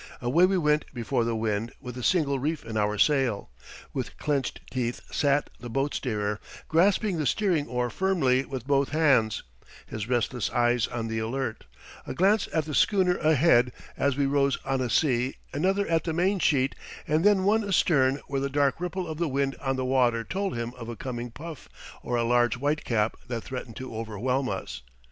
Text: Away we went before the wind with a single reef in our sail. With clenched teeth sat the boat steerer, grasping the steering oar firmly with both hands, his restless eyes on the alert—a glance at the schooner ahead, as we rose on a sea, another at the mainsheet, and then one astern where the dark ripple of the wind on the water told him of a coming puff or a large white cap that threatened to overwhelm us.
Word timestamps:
Away 0.19 0.47
we 0.47 0.57
went 0.57 0.91
before 0.95 1.23
the 1.23 1.35
wind 1.35 1.73
with 1.79 1.95
a 1.95 2.01
single 2.01 2.39
reef 2.39 2.65
in 2.65 2.75
our 2.75 2.97
sail. 2.97 3.51
With 3.93 4.17
clenched 4.17 4.59
teeth 4.71 4.99
sat 5.13 5.51
the 5.59 5.69
boat 5.69 5.93
steerer, 5.93 6.39
grasping 6.67 7.19
the 7.19 7.27
steering 7.27 7.67
oar 7.67 7.91
firmly 7.91 8.43
with 8.43 8.65
both 8.65 8.89
hands, 8.89 9.43
his 9.85 10.09
restless 10.09 10.49
eyes 10.49 10.87
on 10.87 11.07
the 11.07 11.19
alert—a 11.19 12.15
glance 12.15 12.49
at 12.51 12.65
the 12.65 12.73
schooner 12.73 13.17
ahead, 13.17 13.71
as 13.95 14.17
we 14.17 14.25
rose 14.25 14.57
on 14.65 14.81
a 14.81 14.89
sea, 14.89 15.35
another 15.53 15.87
at 15.87 16.03
the 16.03 16.13
mainsheet, 16.13 16.73
and 17.07 17.23
then 17.23 17.43
one 17.43 17.63
astern 17.63 18.19
where 18.25 18.41
the 18.41 18.49
dark 18.49 18.81
ripple 18.81 19.07
of 19.07 19.19
the 19.19 19.29
wind 19.29 19.55
on 19.61 19.75
the 19.75 19.85
water 19.85 20.23
told 20.23 20.57
him 20.57 20.73
of 20.79 20.89
a 20.89 20.95
coming 20.95 21.29
puff 21.29 21.69
or 22.01 22.15
a 22.15 22.23
large 22.23 22.57
white 22.57 22.83
cap 22.83 23.15
that 23.27 23.41
threatened 23.43 23.75
to 23.75 23.95
overwhelm 23.95 24.49
us. 24.49 24.81